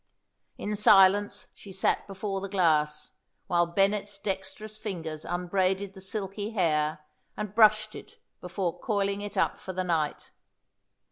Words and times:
In 0.57 0.75
silence 0.75 1.45
she 1.53 1.71
sat 1.71 2.07
before 2.07 2.41
the 2.41 2.49
glass, 2.49 3.11
while 3.45 3.67
Bennet's 3.67 4.17
dexterous 4.17 4.75
fingers 4.75 5.25
unbraided 5.25 5.93
the 5.93 6.01
silky 6.01 6.49
hair 6.53 7.01
and 7.37 7.53
brushed 7.53 7.93
it 7.93 8.17
before 8.39 8.79
coiling 8.79 9.21
it 9.21 9.37
up 9.37 9.59
for 9.59 9.73
the 9.73 9.83
night. 9.83 10.31